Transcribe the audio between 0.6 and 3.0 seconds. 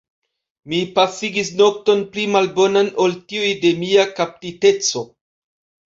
Mi pasigis nokton pli malbonan